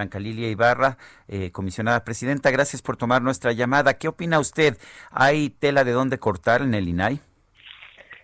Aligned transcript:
Blanca 0.00 0.18
Lilia 0.18 0.48
Ibarra, 0.48 0.96
eh, 1.28 1.50
comisionada 1.52 2.04
presidenta, 2.04 2.50
gracias 2.50 2.80
por 2.80 2.96
tomar 2.96 3.20
nuestra 3.20 3.52
llamada. 3.52 3.98
¿Qué 3.98 4.08
opina 4.08 4.40
usted? 4.40 4.78
¿Hay 5.10 5.50
tela 5.50 5.84
de 5.84 5.92
dónde 5.92 6.16
cortar 6.16 6.62
en 6.62 6.72
el 6.72 6.88
INAI? 6.88 7.20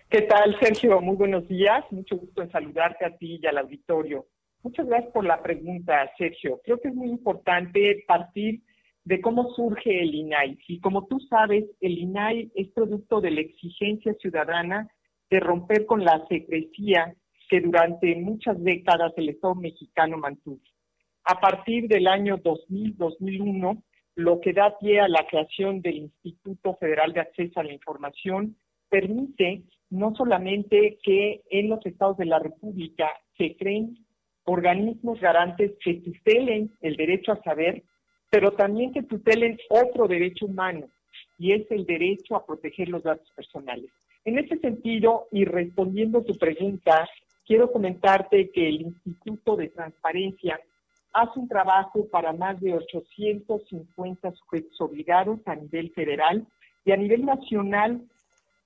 ¿Qué 0.09 0.23
tal, 0.23 0.57
Sergio? 0.59 0.99
Muy 1.01 1.15
buenos 1.15 1.47
días. 1.47 1.85
Mucho 1.91 2.17
gusto 2.17 2.41
en 2.41 2.49
saludarte 2.49 3.05
a 3.05 3.15
ti 3.15 3.39
y 3.39 3.45
al 3.45 3.59
auditorio. 3.59 4.25
Muchas 4.63 4.87
gracias 4.87 5.11
por 5.13 5.23
la 5.23 5.43
pregunta, 5.43 6.09
Sergio. 6.17 6.59
Creo 6.65 6.81
que 6.81 6.87
es 6.87 6.95
muy 6.95 7.09
importante 7.09 8.03
partir 8.07 8.61
de 9.03 9.21
cómo 9.21 9.53
surge 9.53 10.01
el 10.01 10.15
INAI. 10.15 10.57
Y 10.67 10.79
como 10.79 11.05
tú 11.05 11.19
sabes, 11.29 11.63
el 11.79 11.95
INAI 11.95 12.51
es 12.55 12.69
producto 12.69 13.21
de 13.21 13.29
la 13.29 13.41
exigencia 13.41 14.15
ciudadana 14.15 14.89
de 15.29 15.39
romper 15.41 15.85
con 15.85 16.03
la 16.03 16.25
secrecía 16.27 17.13
que 17.51 17.61
durante 17.61 18.15
muchas 18.15 18.61
décadas 18.63 19.13
el 19.15 19.29
Estado 19.29 19.53
mexicano 19.53 20.17
mantuvo. 20.17 20.59
A 21.29 21.41
partir 21.41 21.89
del 21.89 22.07
año 22.07 22.37
2000-2001, 22.37 23.83
lo 24.15 24.39
que 24.39 24.53
da 24.53 24.77
pie 24.79 25.01
a 25.01 25.09
la 25.09 25.27
creación 25.27 25.81
del 25.81 25.97
Instituto 25.97 26.75
Federal 26.75 27.11
de 27.11 27.19
Acceso 27.19 27.59
a 27.59 27.65
la 27.65 27.73
Información 27.73 28.55
permite 28.89 29.63
no 29.89 30.15
solamente 30.15 30.97
que 31.03 31.41
en 31.49 31.67
los 31.67 31.85
estados 31.85 32.15
de 32.15 32.27
la 32.27 32.39
República 32.39 33.09
se 33.37 33.57
creen 33.57 33.97
organismos 34.45 35.19
garantes 35.19 35.73
que 35.83 35.95
tutelen 35.95 36.71
el 36.79 36.95
derecho 36.95 37.33
a 37.33 37.43
saber, 37.43 37.83
pero 38.29 38.51
también 38.51 38.93
que 38.93 39.03
tutelen 39.03 39.59
otro 39.69 40.07
derecho 40.07 40.45
humano, 40.45 40.87
y 41.37 41.51
es 41.51 41.69
el 41.71 41.85
derecho 41.85 42.37
a 42.37 42.45
proteger 42.45 42.87
los 42.87 43.03
datos 43.03 43.29
personales. 43.35 43.91
En 44.23 44.39
ese 44.39 44.57
sentido, 44.59 45.27
y 45.33 45.43
respondiendo 45.43 46.19
a 46.19 46.23
tu 46.23 46.37
pregunta, 46.37 47.05
quiero 47.45 47.69
comentarte 47.69 48.49
que 48.51 48.69
el 48.69 48.81
Instituto 48.83 49.57
de 49.57 49.67
Transparencia 49.67 50.57
hace 51.13 51.39
un 51.39 51.47
trabajo 51.47 52.07
para 52.11 52.33
más 52.33 52.59
de 52.61 52.73
850 52.73 54.31
sujetos 54.33 54.81
obligados 54.81 55.39
a 55.45 55.55
nivel 55.55 55.91
federal 55.91 56.45
y 56.85 56.91
a 56.91 56.97
nivel 56.97 57.25
nacional 57.25 58.01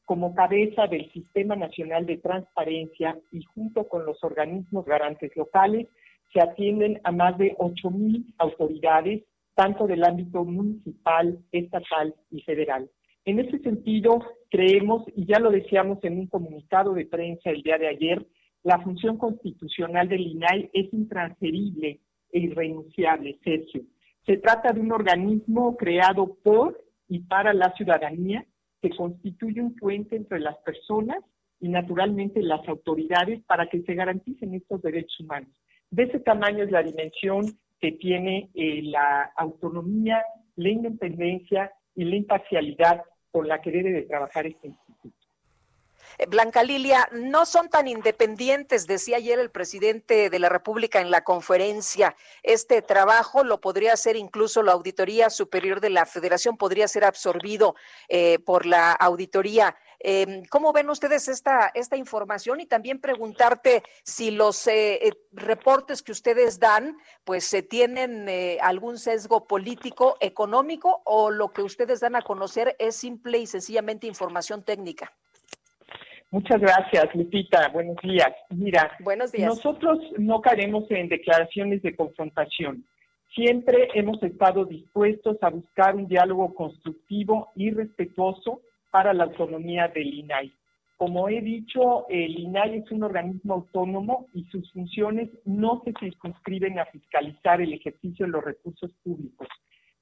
como 0.06 0.36
cabeza 0.36 0.88
del 0.88 1.10
Sistema 1.12 1.56
Nacional 1.56 2.06
de 2.06 2.18
Transparencia 2.18 3.18
y 3.32 3.44
junto 3.44 3.88
con 3.88 4.06
los 4.06 4.22
organismos 4.24 4.86
garantes 4.86 5.36
locales, 5.38 5.88
se 6.34 6.42
atienden 6.42 7.00
a 7.04 7.12
más 7.12 7.38
de 7.38 7.56
8.000 7.58 8.34
autoridades, 8.38 9.24
tanto 9.56 9.88
del 9.88 10.04
ámbito 10.04 10.44
municipal, 10.44 11.40
estatal 11.52 12.14
y 12.30 12.42
federal. 12.42 12.90
En 13.24 13.40
ese 13.40 13.60
sentido, 13.60 14.20
creemos, 14.50 15.06
y 15.16 15.26
ya 15.26 15.40
lo 15.40 15.50
decíamos 15.50 16.00
en 16.04 16.20
un 16.20 16.28
comunicado 16.28 16.94
de 16.94 17.06
prensa 17.06 17.50
el 17.50 17.62
día 17.62 17.78
de 17.78 17.88
ayer, 17.88 18.26
la 18.64 18.80
función 18.80 19.18
constitucional 19.18 20.10
del 20.10 20.28
INAI 20.28 20.70
es 20.74 20.94
intransferible 20.94 22.00
e 22.32 22.40
irrenunciable, 22.40 23.38
Sergio. 23.44 23.84
Se 24.26 24.38
trata 24.38 24.72
de 24.72 24.80
un 24.80 24.92
organismo 24.92 25.76
creado 25.78 26.38
por 26.44 26.80
y 27.08 27.20
para 27.20 27.54
la 27.54 27.74
ciudadanía 27.74 28.46
que 28.82 28.90
constituye 28.90 29.62
un 29.62 29.76
puente 29.76 30.16
entre 30.16 30.40
las 30.40 30.58
personas 30.58 31.18
y 31.60 31.70
naturalmente 31.70 32.42
las 32.42 32.68
autoridades 32.68 33.44
para 33.44 33.68
que 33.68 33.82
se 33.82 33.94
garanticen 33.94 34.54
estos 34.54 34.82
derechos 34.82 35.20
humanos. 35.20 35.50
De 35.90 36.04
ese 36.04 36.20
tamaño 36.20 36.64
es 36.64 36.72
la 36.72 36.84
dimensión 36.84 37.46
que 37.80 37.92
tiene 37.94 38.50
eh, 38.54 38.82
la 38.84 39.32
autonomía, 39.36 40.24
la 40.56 40.70
independencia 40.70 41.72
y 41.96 42.06
la 42.06 42.16
imparcialidad 42.16 43.04
con 43.32 43.48
la 43.48 43.62
que 43.62 43.72
debe 43.72 43.92
de 43.92 44.04
trabajar 44.04 44.46
este 44.48 44.68
instituto. 44.68 44.91
Eh, 46.18 46.26
Blanca 46.28 46.64
Lilia, 46.64 47.08
no 47.12 47.46
son 47.46 47.70
tan 47.70 47.88
independientes, 47.88 48.88
decía 48.88 49.18
ayer 49.18 49.40
el 49.40 49.52
presidente 49.52 50.30
de 50.30 50.40
la 50.40 50.50
República 50.50 51.00
en 51.02 51.12
la 51.12 51.24
conferencia. 51.24 52.16
Este 52.44 52.82
trabajo 52.82 53.44
lo 53.44 53.62
podría 53.62 53.94
hacer 53.94 54.16
incluso 54.16 54.64
la 54.64 54.74
Auditoría 54.74 55.30
Superior 55.30 55.82
de 55.82 55.90
la 55.90 56.06
Federación, 56.06 56.58
podría 56.58 56.88
ser 56.88 57.06
absorbido 57.06 57.76
eh, 58.10 58.40
por 58.40 58.66
la 58.66 58.92
auditoría. 58.92 59.76
Em, 60.00 60.44
¿Cómo 60.46 60.74
ven 60.74 60.90
ustedes 60.90 61.28
esta, 61.28 61.72
esta 61.76 61.96
información? 61.96 62.60
Y 62.60 62.66
también 62.66 63.00
preguntarte 63.00 63.84
si 64.04 64.32
los 64.32 64.66
eh, 64.68 65.12
reportes 65.32 66.02
que 66.02 66.12
ustedes 66.12 66.60
dan, 66.60 66.98
pues 67.24 67.56
tienen 67.70 68.28
algún 68.62 68.98
sesgo 68.98 69.46
político, 69.46 70.18
económico, 70.20 71.02
o 71.06 71.30
lo 71.30 71.54
que 71.54 71.62
ustedes 71.62 72.00
dan 72.00 72.16
a 72.16 72.24
conocer 72.24 72.76
es 72.80 72.96
simple 72.96 73.38
y 73.38 73.46
sencillamente 73.46 74.08
información 74.08 74.64
técnica. 74.64 75.14
Muchas 76.32 76.62
gracias, 76.62 77.14
Lupita. 77.14 77.68
Buenos 77.74 77.98
días. 78.02 78.32
Mira, 78.50 78.90
Buenos 79.02 79.34
días. 79.34 79.50
nosotros 79.50 80.00
no 80.18 80.40
caeremos 80.40 80.90
en 80.90 81.10
declaraciones 81.10 81.82
de 81.82 81.94
confrontación. 81.94 82.86
Siempre 83.36 83.90
hemos 83.96 84.24
estado 84.24 84.64
dispuestos 84.64 85.38
a 85.42 85.50
buscar 85.50 85.94
un 85.96 86.08
diálogo 86.08 86.54
constructivo 86.54 87.50
y 87.56 87.72
respetuoso 87.72 88.62
para 88.92 89.14
la 89.14 89.26
autonomía 89.26 89.90
del 89.90 90.14
INAI. 90.14 90.54
Como 90.96 91.28
he 91.28 91.42
dicho, 91.42 92.08
el 92.08 92.40
INAI 92.40 92.78
es 92.78 92.92
un 92.92 93.04
organismo 93.04 93.56
autónomo 93.56 94.28
y 94.34 94.46
sus 94.46 94.72
funciones 94.72 95.30
no 95.44 95.82
se 95.84 95.94
circunscriben 96.00 96.80
a 96.80 96.86
fiscalizar 96.86 97.60
el 97.62 97.74
ejercicio 97.74 98.26
de 98.26 98.32
los 98.32 98.44
recursos 98.44 98.92
públicos. 99.04 99.48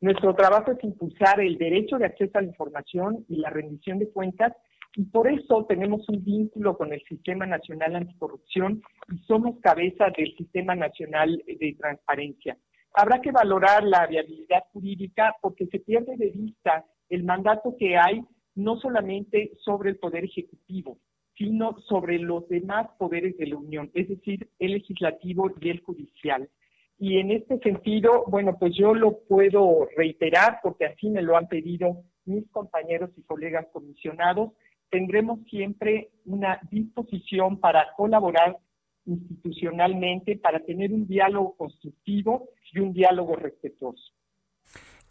Nuestro 0.02 0.36
trabajo 0.36 0.74
es 0.74 0.84
impulsar 0.84 1.40
el 1.40 1.58
derecho 1.58 1.98
de 1.98 2.06
acceso 2.06 2.38
a 2.38 2.42
la 2.42 2.50
información 2.50 3.26
y 3.28 3.38
la 3.38 3.50
rendición 3.50 3.98
de 3.98 4.10
cuentas 4.12 4.54
y 5.00 5.06
por 5.06 5.32
eso 5.32 5.64
tenemos 5.64 6.02
un 6.10 6.26
vínculo 6.26 6.78
con 6.78 6.92
el 6.92 7.02
Sistema 7.04 7.46
Nacional 7.46 7.96
Anticorrupción 7.96 8.82
y 9.10 9.18
somos 9.20 9.58
cabeza 9.62 10.08
del 10.18 10.36
Sistema 10.36 10.76
Nacional 10.76 11.42
de 11.48 11.76
Transparencia. 11.80 12.58
Habrá 12.94 13.22
que 13.22 13.32
valorar 13.32 13.86
la 13.86 14.08
viabilidad 14.08 14.66
jurídica 14.74 15.38
porque 15.42 15.68
se 15.68 15.80
pierde 15.80 16.18
de 16.18 16.32
vista 16.32 16.84
el 17.08 17.24
mandato 17.24 17.78
que 17.80 17.98
hay 17.98 18.22
no 18.56 18.78
solamente 18.82 19.54
sobre 19.64 19.92
el 19.92 19.96
Poder 20.00 20.26
Ejecutivo, 20.26 20.98
sino 21.38 21.80
sobre 21.88 22.20
los 22.20 22.50
demás 22.50 22.90
poderes 22.98 23.38
de 23.38 23.48
la 23.48 23.56
Unión, 23.56 23.90
es 23.94 24.10
decir, 24.10 24.50
el 24.60 24.74
legislativo 24.74 25.50
y 25.62 25.70
el 25.70 25.80
judicial. 25.80 26.50
Y 26.98 27.20
en 27.20 27.32
este 27.32 27.58
sentido, 27.60 28.26
bueno, 28.28 28.58
pues 28.60 28.76
yo 28.76 28.94
lo 28.94 29.20
puedo 29.30 29.88
reiterar 29.96 30.60
porque 30.62 30.88
así 30.88 31.10
me 31.10 31.22
lo 31.22 31.38
han 31.38 31.48
pedido 31.48 32.04
mis 32.26 32.46
compañeros 32.52 33.12
y 33.16 33.24
colegas 33.24 33.66
comisionados, 33.72 34.52
tendremos 34.90 35.40
siempre 35.50 36.10
una 36.26 36.60
disposición 36.72 37.60
para 37.60 37.94
colaborar 37.96 38.58
institucionalmente, 39.06 40.38
para 40.38 40.60
tener 40.60 40.92
un 40.92 41.08
diálogo 41.08 41.56
constructivo 41.56 42.50
y 42.72 42.80
un 42.80 42.94
diálogo 42.94 43.36
respetuoso. 43.36 44.14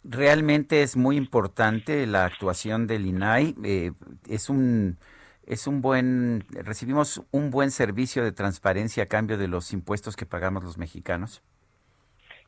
Realmente 0.03 0.81
es 0.81 0.95
muy 0.95 1.17
importante 1.17 2.07
la 2.07 2.25
actuación 2.25 2.87
del 2.87 3.05
INAI. 3.05 3.55
Eh, 3.63 3.91
es 4.29 4.49
un 4.49 4.97
es 5.45 5.65
un 5.65 5.81
buen 5.81 6.45
recibimos 6.51 7.23
un 7.31 7.49
buen 7.49 7.71
servicio 7.71 8.23
de 8.23 8.31
transparencia 8.31 9.03
a 9.03 9.05
cambio 9.07 9.37
de 9.37 9.47
los 9.47 9.73
impuestos 9.73 10.15
que 10.15 10.25
pagamos 10.25 10.63
los 10.63 10.77
mexicanos. 10.77 11.43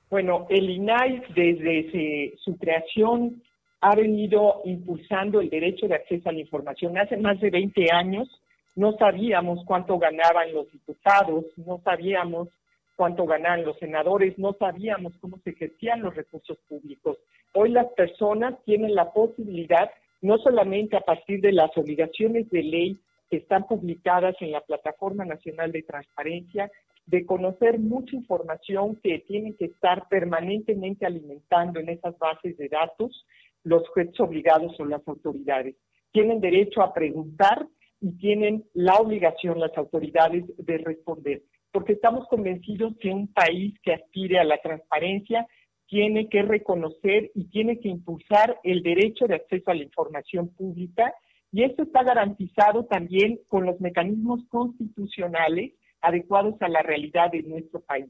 Bueno, 0.10 0.46
el 0.50 0.70
INAI 0.70 1.24
desde 1.36 2.36
su 2.38 2.58
creación 2.58 3.42
ha 3.82 3.96
venido 3.96 4.62
impulsando 4.64 5.42
el 5.42 5.50
derecho 5.50 5.88
de 5.88 5.96
acceso 5.96 6.30
a 6.30 6.32
la 6.32 6.40
información. 6.40 6.98
Hace 6.98 7.18
más 7.18 7.40
de 7.40 7.50
20 7.50 7.92
años 7.92 8.30
no 8.76 8.94
sabíamos 8.98 9.66
cuánto 9.66 9.98
ganaban 9.98 10.54
los 10.54 10.72
diputados, 10.72 11.46
no 11.58 11.82
sabíamos 11.84 12.48
cuánto 12.96 13.26
ganaban 13.26 13.66
los 13.66 13.78
senadores, 13.80 14.38
no 14.38 14.54
sabíamos 14.54 15.14
cómo 15.20 15.40
se 15.44 15.50
ejercían 15.50 16.04
los 16.04 16.16
recursos 16.16 16.58
públicos. 16.70 17.18
Hoy 17.54 17.70
las 17.70 17.88
personas 17.94 18.56
tienen 18.64 18.94
la 18.94 19.12
posibilidad, 19.12 19.90
no 20.22 20.38
solamente 20.38 20.96
a 20.96 21.02
partir 21.02 21.42
de 21.42 21.52
las 21.52 21.76
obligaciones 21.76 22.50
de 22.52 22.64
ley 22.64 23.00
que 23.32 23.38
están 23.38 23.66
publicadas 23.66 24.36
en 24.42 24.52
la 24.52 24.62
Plataforma 24.62 25.26
Nacional 25.26 25.72
de 25.72 25.82
Transparencia, 25.82 26.70
de 27.08 27.26
conocer 27.26 27.80
mucha 27.80 28.16
información 28.16 28.96
que 28.98 29.20
tienen 29.20 29.56
que 29.56 29.66
estar 29.66 30.08
permanentemente 30.08 31.06
alimentando 31.06 31.80
en 31.80 31.90
esas 31.90 32.18
bases 32.20 32.56
de 32.58 32.70
datos, 32.70 33.26
los 33.64 33.88
jueces 33.90 34.20
obligados 34.20 34.76
son 34.76 34.90
las 34.90 35.08
autoridades. 35.08 35.76
Tienen 36.12 36.42
derecho 36.42 36.82
a 36.82 36.94
preguntar 36.94 37.68
y 38.00 38.18
tienen 38.18 38.66
la 38.74 38.96
obligación 38.96 39.60
las 39.60 39.78
autoridades 39.78 40.46
de 40.58 40.78
responder. 40.80 41.44
porque 41.74 41.94
estamos 41.94 42.28
convencidos 42.28 42.98
que 43.00 43.12
un 43.12 43.32
país 43.32 43.74
que 43.82 43.94
aspire 43.94 44.40
a 44.40 44.44
la 44.44 44.58
transparencia 44.58 45.48
tiene 45.88 46.28
que 46.28 46.42
reconocer 46.42 47.32
y 47.34 47.46
tiene 47.46 47.80
que 47.80 47.88
impulsar 47.88 48.60
el 48.64 48.84
derecho 48.84 49.26
de 49.26 49.36
acceso 49.36 49.72
a 49.72 49.76
la 49.76 49.84
información 49.84 50.50
pública 50.50 51.14
y 51.52 51.64
esto 51.64 51.84
está 51.84 52.04
garantizado 52.04 52.86
también 52.86 53.40
con 53.48 53.66
los 53.66 53.80
mecanismos 53.80 54.42
constitucionales 54.50 55.74
adecuados 56.02 56.56
a 56.62 56.70
la 56.70 56.82
realidad 56.82 57.32
de 57.32 57.44
nuestro 57.44 57.82
país. 57.82 58.10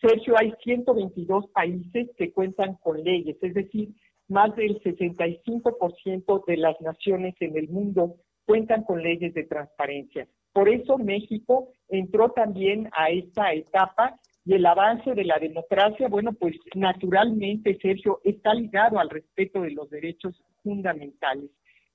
Sergio, 0.00 0.34
hay 0.38 0.54
122 0.62 1.48
países 1.48 2.08
que 2.16 2.32
cuentan 2.32 2.76
con 2.76 3.02
leyes, 3.02 3.36
es 3.42 3.54
decir, 3.54 3.90
más 4.28 4.54
del 4.56 4.80
65% 4.82 6.44
de 6.46 6.56
las 6.56 6.80
naciones 6.80 7.34
en 7.40 7.56
el 7.56 7.68
mundo 7.68 8.16
cuentan 8.46 8.84
con 8.84 9.02
leyes 9.02 9.34
de 9.34 9.44
transparencia. 9.44 10.26
Por 10.52 10.68
eso 10.68 10.98
México 10.98 11.68
entró 11.88 12.30
también 12.30 12.88
a 12.96 13.10
esta 13.10 13.52
etapa 13.52 14.18
y 14.44 14.54
el 14.54 14.64
avance 14.64 15.14
de 15.14 15.24
la 15.24 15.38
democracia, 15.38 16.08
bueno, 16.08 16.32
pues 16.32 16.56
naturalmente, 16.74 17.78
Sergio, 17.82 18.20
está 18.24 18.54
ligado 18.54 18.98
al 18.98 19.10
respeto 19.10 19.60
de 19.60 19.72
los 19.72 19.90
derechos 19.90 20.42
fundamentales. 20.62 21.50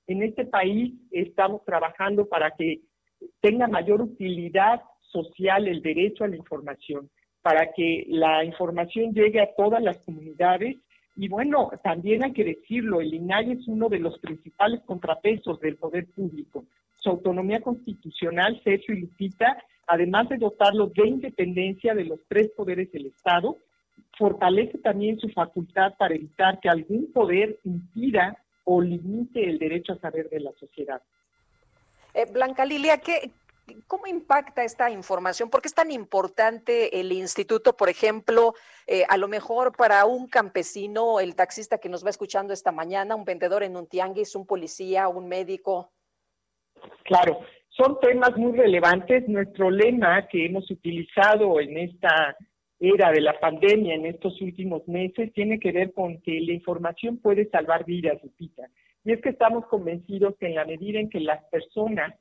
En 0.06 0.22
este 0.22 0.44
país 0.44 0.94
estamos 1.10 1.64
trabajando 1.64 2.28
para 2.28 2.52
que 2.52 2.82
tenga 3.40 3.66
mayor 3.66 4.02
utilidad 4.02 4.82
social 5.00 5.66
el 5.66 5.82
derecho 5.82 6.24
a 6.24 6.28
la 6.28 6.36
información, 6.36 7.10
para 7.42 7.72
que 7.72 8.04
la 8.08 8.44
información 8.44 9.12
llegue 9.12 9.40
a 9.40 9.54
todas 9.56 9.82
las 9.82 9.98
comunidades 10.04 10.76
y 11.16 11.28
bueno, 11.28 11.70
también 11.82 12.24
hay 12.24 12.32
que 12.32 12.44
decirlo, 12.44 13.00
el 13.00 13.14
INAI 13.14 13.52
es 13.52 13.68
uno 13.68 13.88
de 13.88 14.00
los 14.00 14.18
principales 14.18 14.80
contrapesos 14.84 15.60
del 15.60 15.76
poder 15.76 16.06
público. 16.06 16.64
Su 16.96 17.10
autonomía 17.10 17.60
constitucional, 17.60 18.60
Sergio 18.64 18.94
y 18.94 19.02
Lupita, 19.02 19.62
además 19.86 20.28
de 20.28 20.38
dotarlo 20.38 20.88
de 20.88 21.06
independencia 21.06 21.94
de 21.94 22.04
los 22.04 22.18
tres 22.28 22.50
poderes 22.56 22.90
del 22.90 23.06
Estado, 23.06 23.58
fortalece 24.18 24.78
también 24.78 25.18
su 25.20 25.28
facultad 25.28 25.94
para 25.96 26.14
evitar 26.14 26.58
que 26.60 26.68
algún 26.68 27.12
poder 27.12 27.58
impida 27.64 28.36
o 28.64 28.80
limite 28.80 29.48
el 29.48 29.58
derecho 29.58 29.92
a 29.92 29.98
saber 29.98 30.28
de 30.30 30.40
la 30.40 30.52
sociedad. 30.58 31.00
Eh, 32.14 32.26
Blanca 32.32 32.64
Lilia, 32.64 32.98
¿qué, 32.98 33.30
¿Cómo 33.86 34.06
impacta 34.06 34.64
esta 34.64 34.90
información? 34.90 35.48
¿Por 35.48 35.62
qué 35.62 35.68
es 35.68 35.74
tan 35.74 35.90
importante 35.90 37.00
el 37.00 37.12
instituto, 37.12 37.76
por 37.76 37.88
ejemplo, 37.88 38.54
eh, 38.86 39.04
a 39.08 39.16
lo 39.16 39.28
mejor 39.28 39.74
para 39.76 40.04
un 40.04 40.28
campesino, 40.28 41.20
el 41.20 41.34
taxista 41.34 41.78
que 41.78 41.88
nos 41.88 42.04
va 42.04 42.10
escuchando 42.10 42.52
esta 42.52 42.72
mañana, 42.72 43.14
un 43.14 43.24
vendedor 43.24 43.62
en 43.62 43.76
un 43.76 43.86
tianguis, 43.86 44.34
un 44.34 44.46
policía, 44.46 45.08
un 45.08 45.28
médico? 45.28 45.92
Claro, 47.04 47.40
son 47.70 47.98
temas 48.00 48.36
muy 48.36 48.56
relevantes. 48.56 49.26
Nuestro 49.28 49.70
lema 49.70 50.26
que 50.28 50.46
hemos 50.46 50.70
utilizado 50.70 51.58
en 51.60 51.78
esta 51.78 52.36
era 52.80 53.10
de 53.12 53.20
la 53.20 53.38
pandemia, 53.40 53.94
en 53.94 54.06
estos 54.06 54.40
últimos 54.42 54.86
meses, 54.86 55.32
tiene 55.32 55.58
que 55.58 55.72
ver 55.72 55.92
con 55.92 56.20
que 56.20 56.40
la 56.40 56.52
información 56.52 57.18
puede 57.18 57.48
salvar 57.48 57.84
vidas, 57.84 58.22
Lupita. 58.22 58.68
Y 59.04 59.12
es 59.12 59.22
que 59.22 59.30
estamos 59.30 59.66
convencidos 59.66 60.34
que 60.38 60.46
en 60.46 60.54
la 60.54 60.64
medida 60.64 60.98
en 60.98 61.08
que 61.08 61.20
las 61.20 61.42
personas 61.44 62.14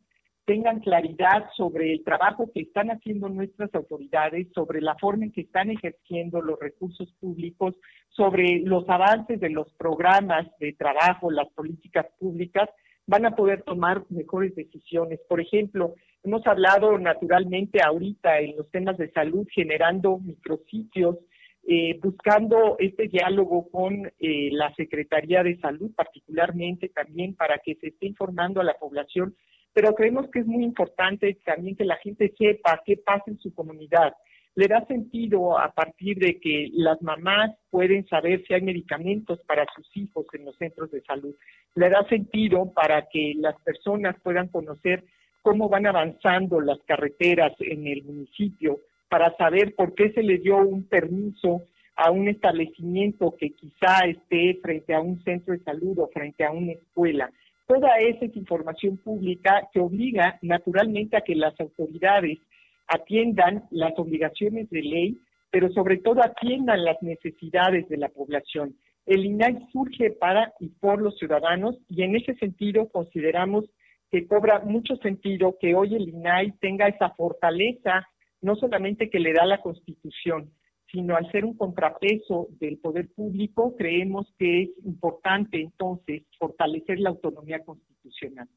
tengan 0.45 0.81
claridad 0.81 1.49
sobre 1.55 1.93
el 1.93 2.03
trabajo 2.03 2.49
que 2.53 2.61
están 2.61 2.89
haciendo 2.89 3.29
nuestras 3.29 3.73
autoridades, 3.75 4.47
sobre 4.53 4.81
la 4.81 4.95
forma 4.95 5.25
en 5.25 5.31
que 5.31 5.41
están 5.41 5.69
ejerciendo 5.69 6.41
los 6.41 6.59
recursos 6.59 7.11
públicos, 7.19 7.75
sobre 8.09 8.59
los 8.59 8.87
avances 8.89 9.39
de 9.39 9.49
los 9.49 9.71
programas 9.73 10.47
de 10.59 10.73
trabajo, 10.73 11.31
las 11.31 11.49
políticas 11.53 12.07
públicas, 12.19 12.69
van 13.05 13.25
a 13.25 13.35
poder 13.35 13.63
tomar 13.63 14.03
mejores 14.09 14.55
decisiones. 14.55 15.19
Por 15.27 15.41
ejemplo, 15.41 15.95
hemos 16.23 16.45
hablado 16.45 16.97
naturalmente 16.97 17.79
ahorita 17.81 18.39
en 18.39 18.55
los 18.57 18.69
temas 18.71 18.97
de 18.97 19.11
salud, 19.11 19.47
generando 19.53 20.19
micrositios, 20.19 21.17
eh, 21.65 21.97
buscando 22.01 22.75
este 22.79 23.07
diálogo 23.07 23.69
con 23.69 24.11
eh, 24.19 24.49
la 24.51 24.73
Secretaría 24.75 25.43
de 25.43 25.57
Salud, 25.59 25.91
particularmente 25.95 26.89
también 26.89 27.35
para 27.35 27.57
que 27.59 27.75
se 27.75 27.87
esté 27.87 28.07
informando 28.07 28.59
a 28.59 28.65
la 28.65 28.73
población 28.73 29.35
pero 29.73 29.95
creemos 29.95 30.29
que 30.29 30.39
es 30.39 30.45
muy 30.45 30.63
importante 30.63 31.37
también 31.45 31.75
que 31.75 31.85
la 31.85 31.97
gente 31.97 32.33
sepa 32.37 32.81
qué 32.85 32.97
pasa 32.97 33.23
en 33.27 33.39
su 33.39 33.53
comunidad. 33.53 34.13
Le 34.55 34.67
da 34.67 34.85
sentido 34.85 35.57
a 35.57 35.71
partir 35.71 36.19
de 36.19 36.39
que 36.39 36.69
las 36.73 37.01
mamás 37.01 37.51
pueden 37.71 38.07
saber 38.07 38.43
si 38.45 38.53
hay 38.53 38.61
medicamentos 38.61 39.39
para 39.47 39.65
sus 39.75 39.85
hijos 39.97 40.27
en 40.33 40.45
los 40.45 40.55
centros 40.57 40.91
de 40.91 41.01
salud. 41.01 41.35
Le 41.73 41.89
da 41.89 42.07
sentido 42.07 42.71
para 42.71 43.07
que 43.09 43.33
las 43.35 43.59
personas 43.61 44.15
puedan 44.21 44.49
conocer 44.49 45.03
cómo 45.41 45.69
van 45.69 45.87
avanzando 45.87 46.61
las 46.61 46.79
carreteras 46.85 47.53
en 47.59 47.87
el 47.87 48.03
municipio, 48.03 48.79
para 49.09 49.35
saber 49.37 49.75
por 49.75 49.93
qué 49.93 50.11
se 50.11 50.23
le 50.23 50.39
dio 50.39 50.57
un 50.57 50.83
permiso 50.83 51.61
a 51.95 52.09
un 52.09 52.27
establecimiento 52.27 53.35
que 53.37 53.51
quizá 53.51 54.05
esté 54.07 54.59
frente 54.61 54.93
a 54.95 55.01
un 55.01 55.23
centro 55.23 55.53
de 55.53 55.63
salud 55.63 55.99
o 55.99 56.07
frente 56.07 56.43
a 56.43 56.51
una 56.51 56.71
escuela. 56.71 57.29
Toda 57.67 57.97
esa 57.97 58.25
es 58.25 58.35
información 58.35 58.97
pública 58.97 59.69
que 59.71 59.79
obliga 59.79 60.37
naturalmente 60.41 61.15
a 61.15 61.21
que 61.21 61.35
las 61.35 61.57
autoridades 61.59 62.39
atiendan 62.87 63.63
las 63.71 63.97
obligaciones 63.97 64.69
de 64.69 64.81
ley, 64.81 65.17
pero 65.49 65.69
sobre 65.69 65.97
todo 65.97 66.21
atiendan 66.21 66.83
las 66.83 67.01
necesidades 67.01 67.87
de 67.87 67.97
la 67.97 68.09
población. 68.09 68.75
El 69.05 69.25
INAI 69.25 69.67
surge 69.71 70.11
para 70.11 70.53
y 70.59 70.69
por 70.69 71.01
los 71.01 71.17
ciudadanos 71.17 71.77
y 71.89 72.03
en 72.03 72.15
ese 72.15 72.35
sentido 72.35 72.89
consideramos 72.89 73.65
que 74.11 74.27
cobra 74.27 74.59
mucho 74.59 74.95
sentido 74.97 75.57
que 75.59 75.73
hoy 75.73 75.95
el 75.95 76.09
INAI 76.09 76.51
tenga 76.59 76.87
esa 76.87 77.09
fortaleza, 77.11 78.07
no 78.41 78.55
solamente 78.55 79.09
que 79.09 79.19
le 79.19 79.33
da 79.33 79.45
la 79.45 79.61
Constitución, 79.61 80.51
sino 80.93 81.15
al 81.17 81.29
ser 81.31 81.43
un 81.43 81.57
contrapeso 81.57 82.47
del 82.59 82.77
poder 82.77 83.09
público, 83.09 83.75
creemos 83.75 84.31
que 84.37 84.61
es 84.61 84.69
importante 84.85 85.59
entonces 85.59 86.21
fortalecer 86.37 86.99
la 86.99 87.09
autonomía 87.09 87.65
constitucional. 87.65 88.47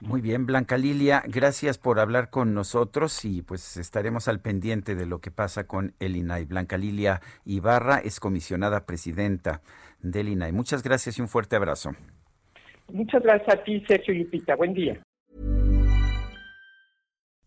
Muy 0.00 0.20
bien, 0.20 0.46
Blanca 0.46 0.78
Lilia, 0.78 1.22
gracias 1.26 1.76
por 1.76 2.00
hablar 2.00 2.30
con 2.30 2.54
nosotros 2.54 3.24
y 3.24 3.42
pues 3.42 3.76
estaremos 3.76 4.28
al 4.28 4.40
pendiente 4.40 4.94
de 4.94 5.06
lo 5.06 5.20
que 5.20 5.30
pasa 5.30 5.66
con 5.66 5.92
el 5.98 6.16
INAI. 6.16 6.46
Blanca 6.46 6.78
Lilia 6.78 7.20
Ibarra 7.44 7.98
es 7.98 8.20
comisionada 8.20 8.86
presidenta 8.86 9.60
del 10.00 10.28
INAI. 10.28 10.52
Muchas 10.52 10.82
gracias 10.82 11.18
y 11.18 11.22
un 11.22 11.28
fuerte 11.28 11.56
abrazo. 11.56 11.90
Muchas 12.90 13.22
gracias 13.22 13.54
a 13.54 13.64
ti, 13.64 13.84
Sergio 13.86 14.14
Lupita. 14.14 14.54
Buen 14.56 14.72
día. 14.72 15.02